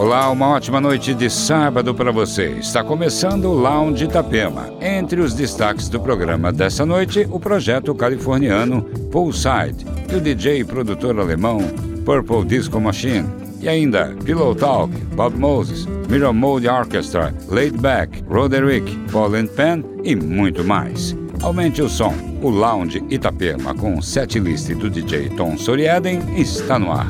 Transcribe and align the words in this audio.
Olá, 0.00 0.30
uma 0.30 0.48
ótima 0.48 0.80
noite 0.80 1.12
de 1.12 1.28
sábado 1.28 1.94
para 1.94 2.10
você. 2.10 2.52
Está 2.52 2.82
começando 2.82 3.44
o 3.44 3.52
Lounge 3.52 4.06
Itapema. 4.06 4.72
Entre 4.80 5.20
os 5.20 5.34
destaques 5.34 5.90
do 5.90 6.00
programa 6.00 6.50
dessa 6.50 6.86
noite, 6.86 7.28
o 7.30 7.38
projeto 7.38 7.94
californiano 7.94 8.80
Poolside 9.12 9.84
e 10.10 10.14
o 10.14 10.20
DJ 10.22 10.60
e 10.60 10.64
produtor 10.64 11.20
alemão 11.20 11.58
Purple 12.02 12.46
Disco 12.46 12.80
Machine. 12.80 13.28
E 13.60 13.68
ainda 13.68 14.16
Pillow 14.24 14.54
Talk, 14.54 14.90
Bob 15.14 15.36
Moses, 15.36 15.84
Mirror 16.08 16.32
Mode 16.32 16.66
Orchestra, 16.66 17.34
Laid 17.50 17.76
Back, 17.76 18.24
Roderick, 18.26 18.90
Paul 19.12 19.34
and 19.34 19.48
Pen 19.48 19.84
e 20.02 20.16
muito 20.16 20.64
mais. 20.64 21.14
Aumente 21.42 21.82
o 21.82 21.90
som. 21.90 22.14
O 22.40 22.48
Lounge 22.48 23.04
Itapema 23.10 23.74
com 23.74 24.00
setlist 24.00 24.72
do 24.76 24.88
DJ 24.88 25.28
Tom 25.36 25.58
Soriaden 25.58 26.20
está 26.40 26.78
no 26.78 26.90
ar. 26.90 27.06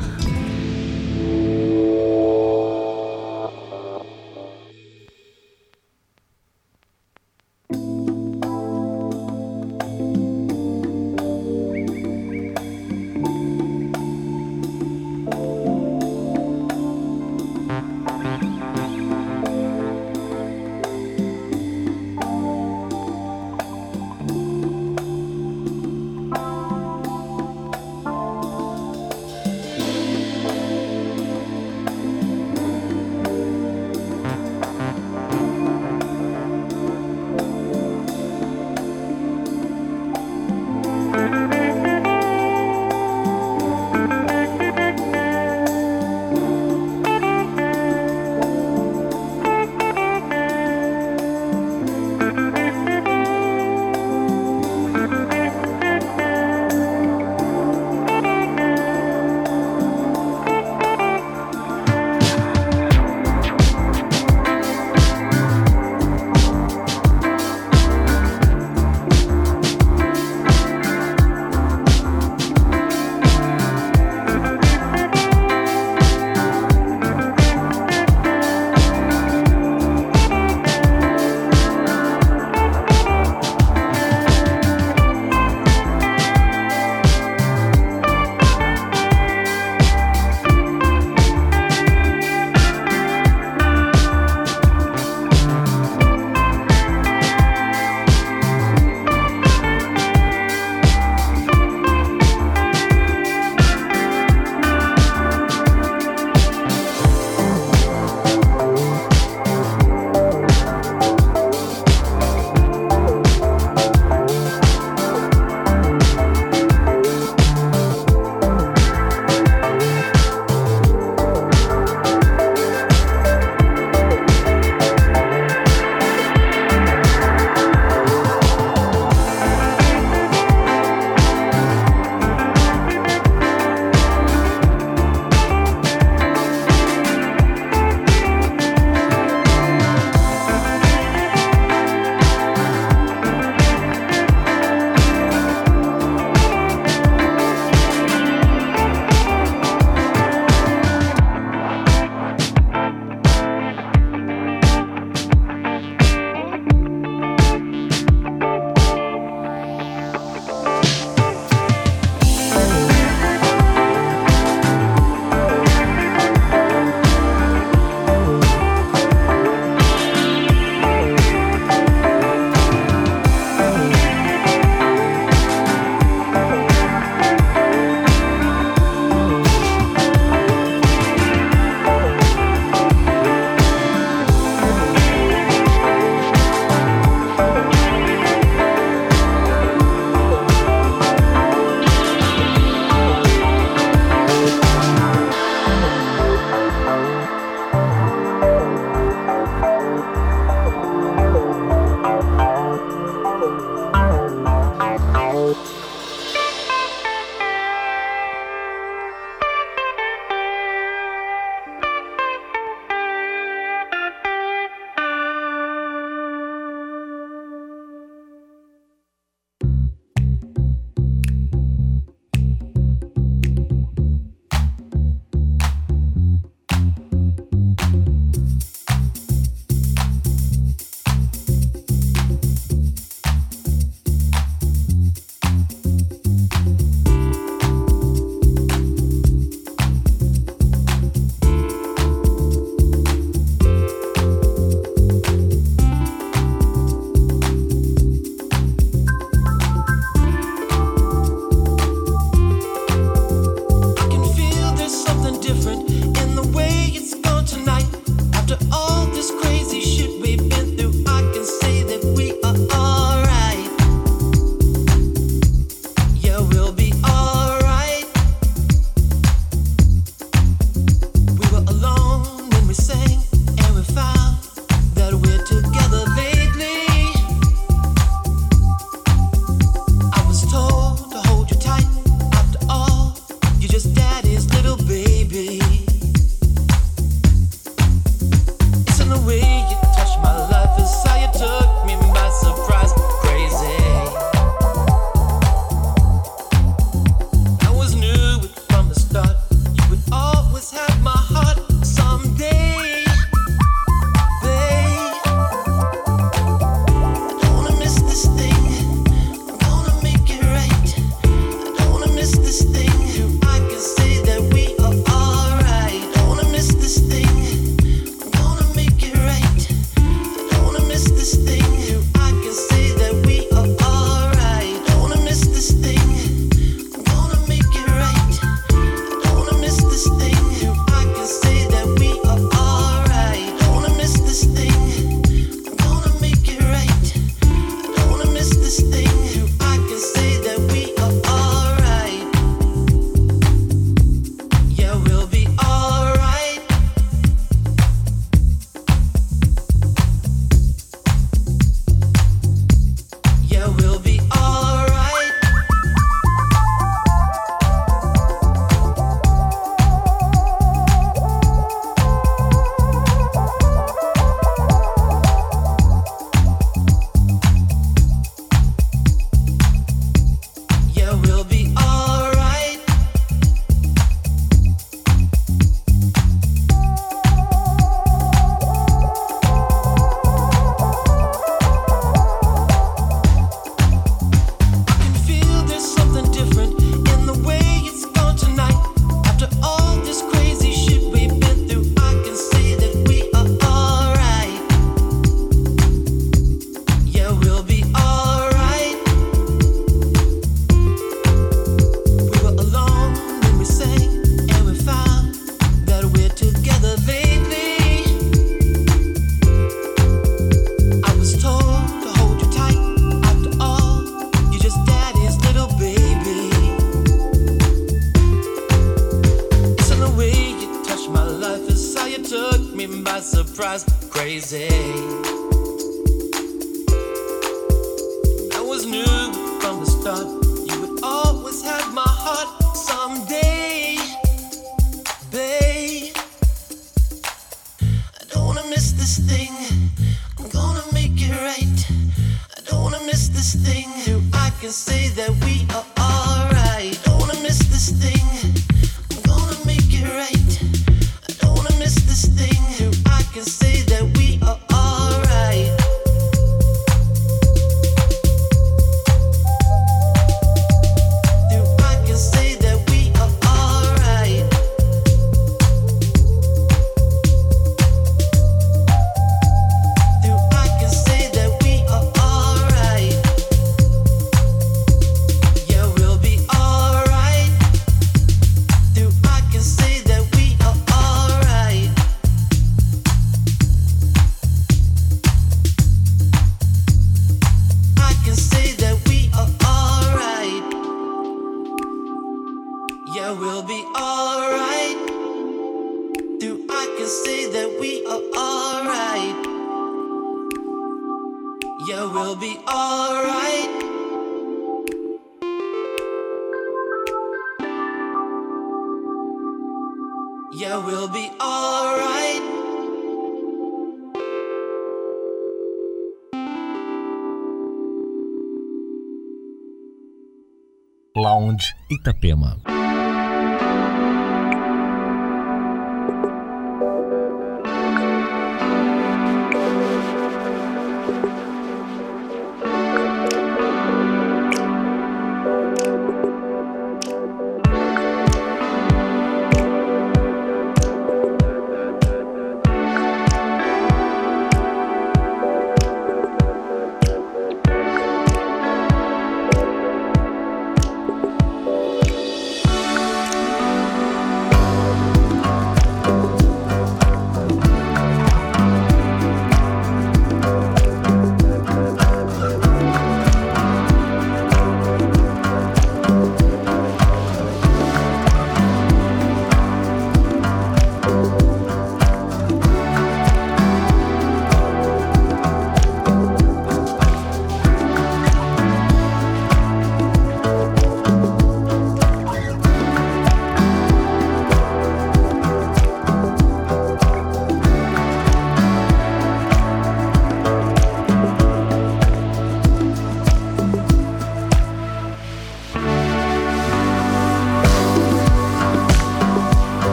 Itapema. 521.89 522.80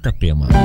Itapema. 0.00 0.59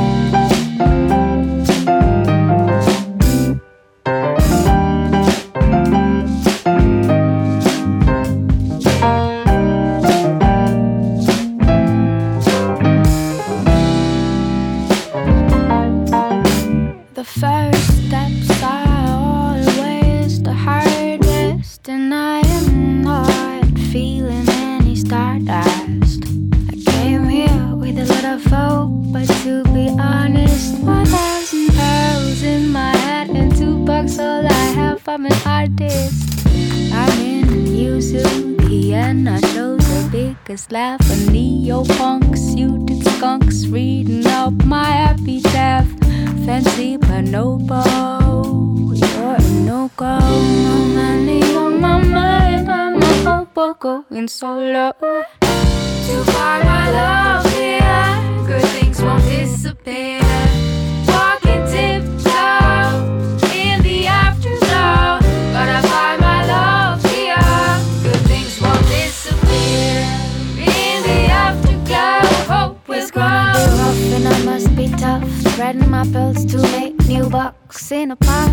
in 77.96 78.12
a 78.12 78.16
park. 78.16 78.52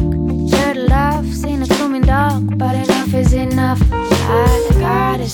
Your 0.54 0.74
love 0.74 1.26
seen 1.34 1.62
a 1.62 1.66
coming 1.66 2.02
dog, 2.02 2.56
but 2.58 2.74
enough 2.76 3.12
is 3.12 3.32
enough. 3.32 3.80
I 3.90 4.68
got 4.78 5.20
it. 5.20 5.31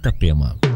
Itapema. 0.00 0.69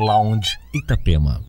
Lounge 0.00 0.58
Itapema. 0.72 1.40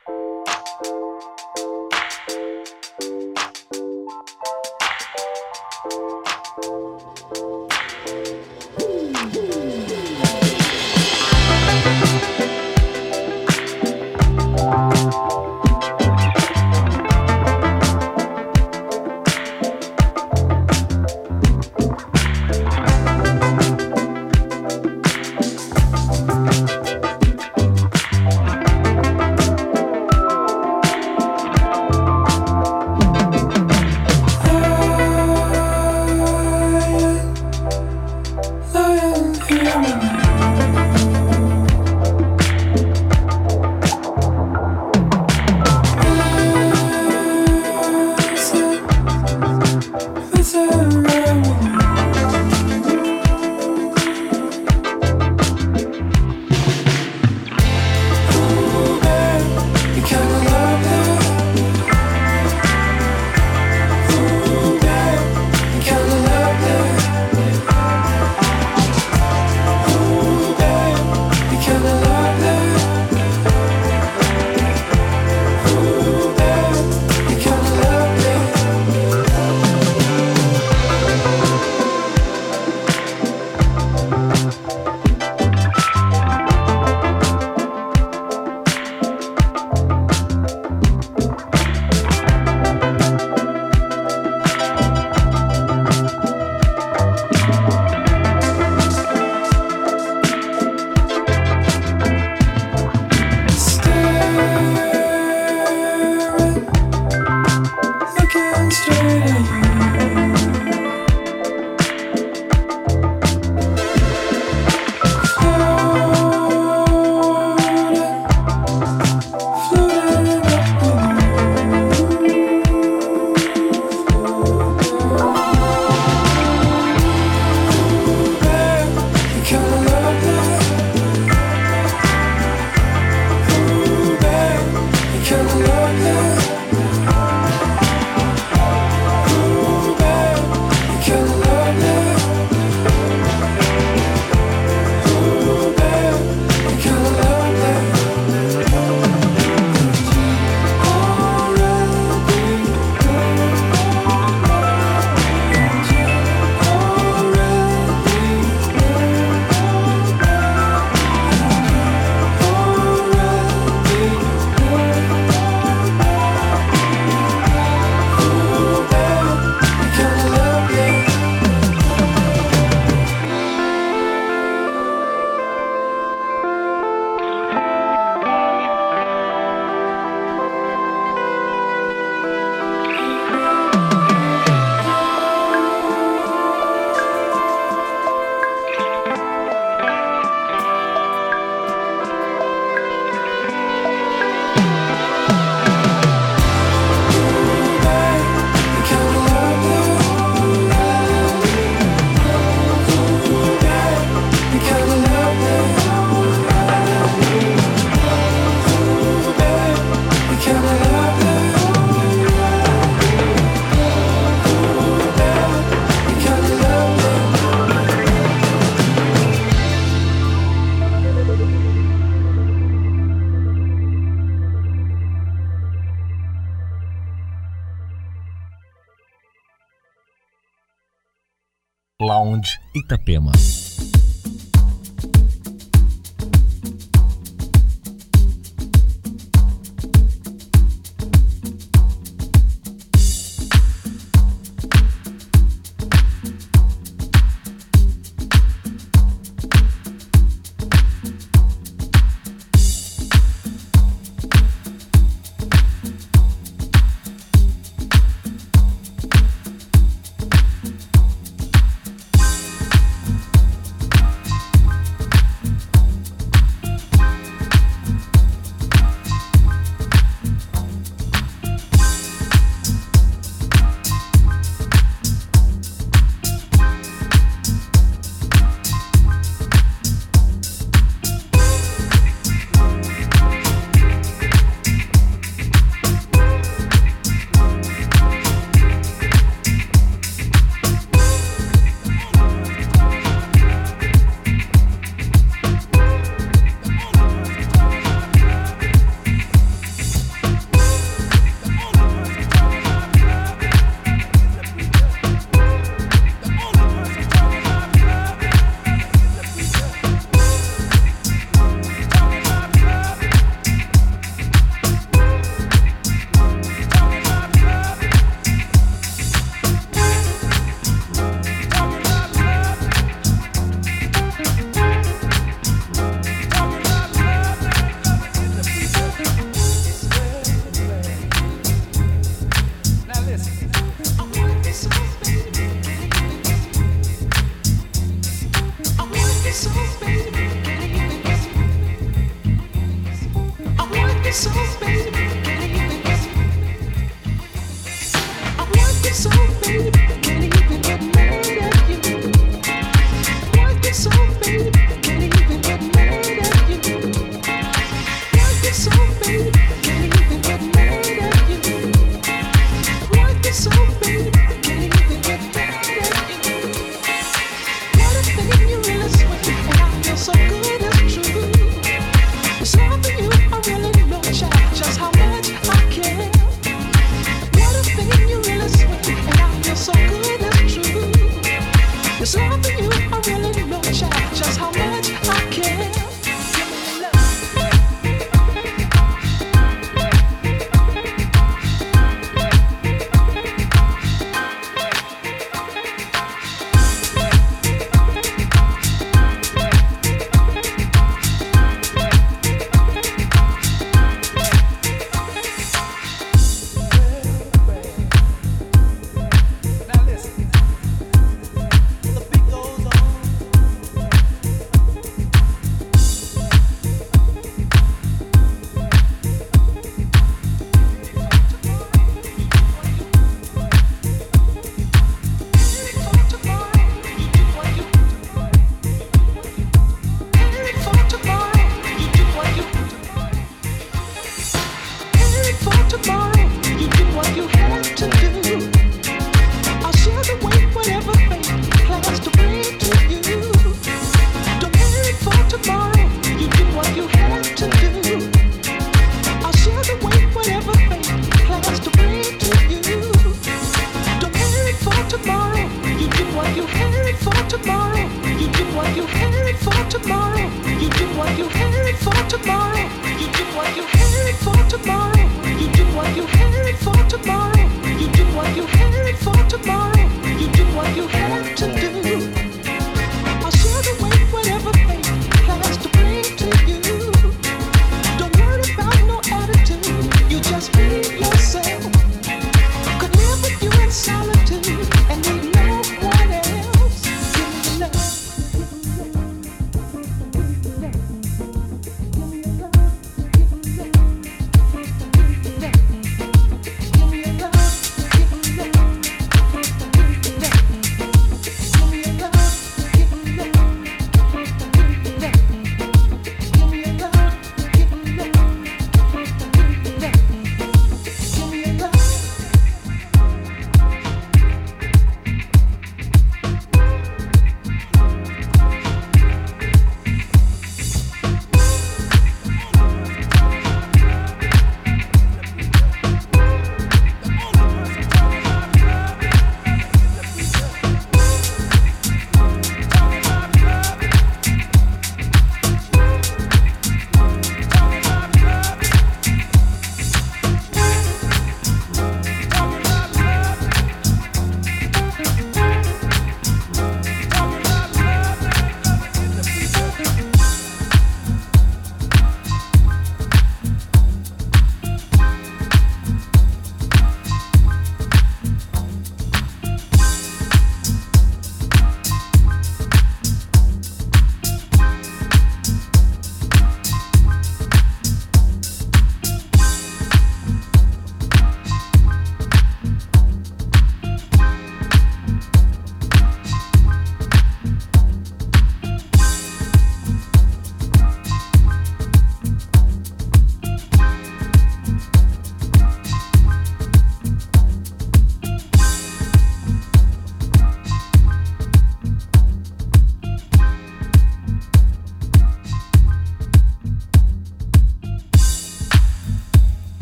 Itapema. 232.73 233.31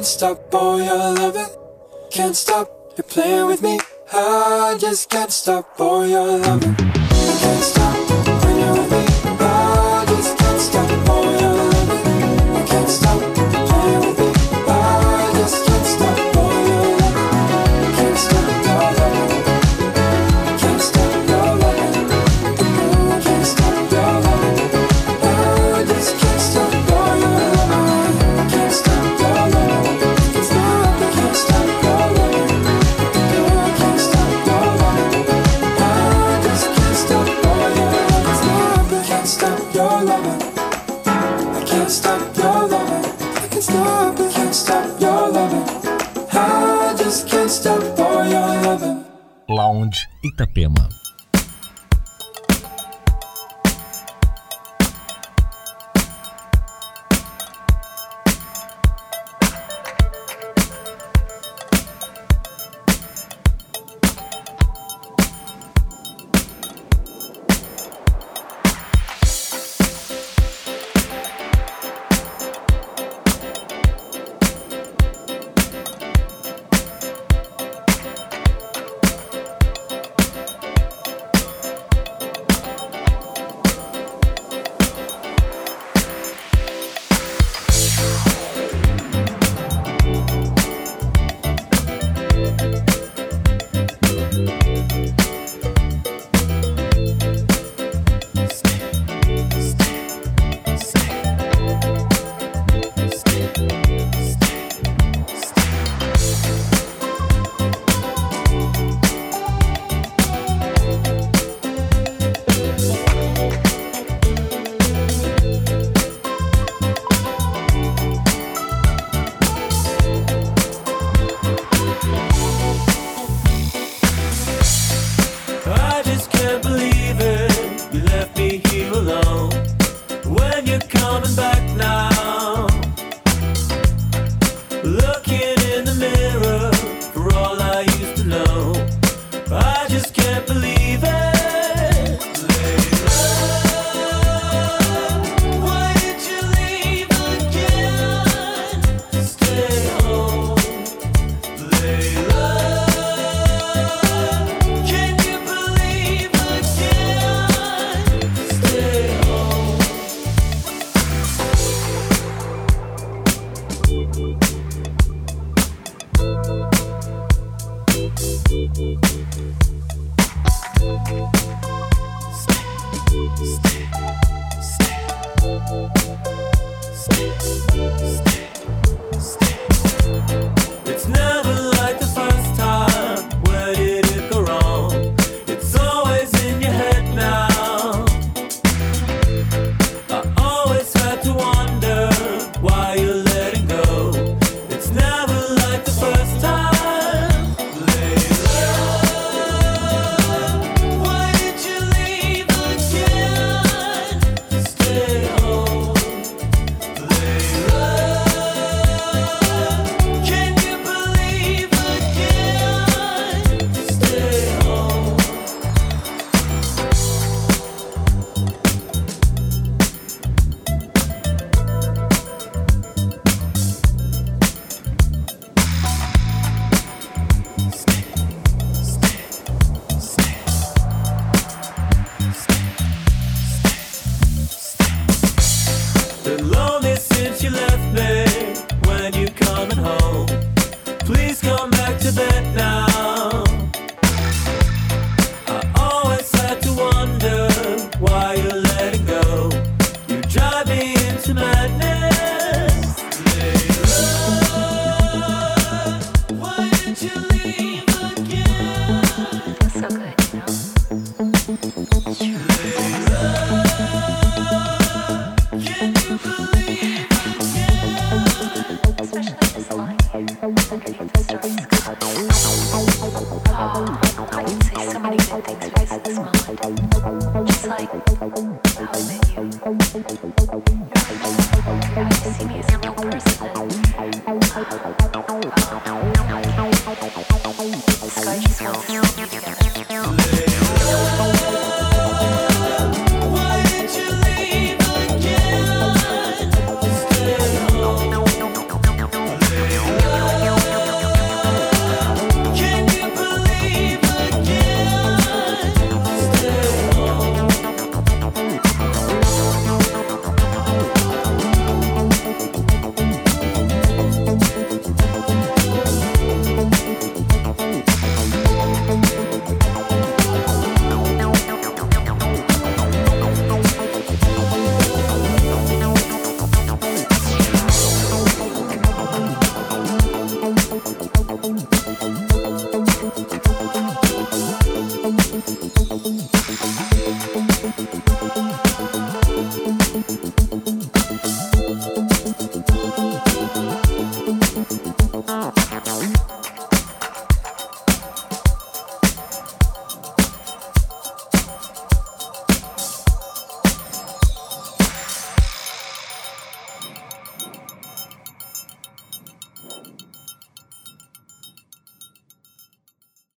can't 0.00 0.08
stop 0.08 0.54
all 0.54 0.82
your 0.82 0.96
loving. 0.96 1.46
Can't 2.10 2.34
stop, 2.34 2.94
you're 2.96 3.04
playing 3.04 3.48
with 3.48 3.60
me. 3.60 3.78
I 4.10 4.78
just 4.80 5.10
can't 5.10 5.30
stop 5.30 5.78
all 5.78 6.06
your 6.06 6.38
loving. 6.38 6.89
can't 47.26 47.50
stop 47.50 47.90
your 47.98 49.00
Lounge 49.48 50.06
Itapema. 50.22 50.99